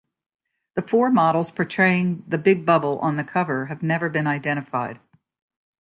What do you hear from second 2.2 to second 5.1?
the Big Bubble on the cover have never been identified.